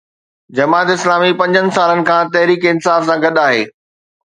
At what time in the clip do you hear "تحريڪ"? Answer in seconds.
2.33-2.61